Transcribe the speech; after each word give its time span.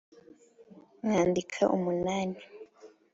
nkandika 1.05 1.61
umunani 1.75 2.39